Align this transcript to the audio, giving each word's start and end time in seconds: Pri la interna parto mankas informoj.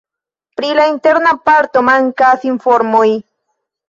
Pri 0.59 0.69
la 0.77 0.85
interna 0.93 1.33
parto 1.49 1.83
mankas 1.89 2.47
informoj. 2.53 3.05